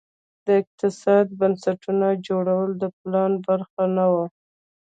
[0.45, 4.25] د اقتصادي بنسټونو جوړول د پلان برخه نه وه.